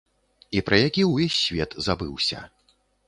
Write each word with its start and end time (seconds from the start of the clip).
І 0.57 0.61
пра 0.69 0.79
які 0.87 1.05
ўвесь 1.09 1.35
свет 1.41 1.77
забыўся. 1.89 2.39